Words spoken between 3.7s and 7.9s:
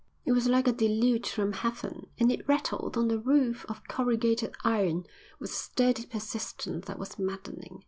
corrugated iron with a steady persistence that was maddening.